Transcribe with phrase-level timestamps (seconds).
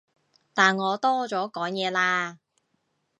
[0.55, 2.39] 但我多咗講嘢啦